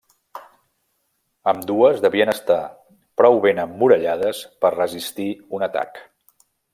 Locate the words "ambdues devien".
1.51-2.31